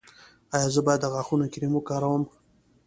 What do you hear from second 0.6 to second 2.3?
زه باید د غاښونو کریم وکاروم؟